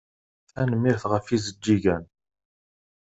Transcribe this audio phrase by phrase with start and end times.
[0.53, 2.03] Tanemmirt ɣef ijeǧǧigen.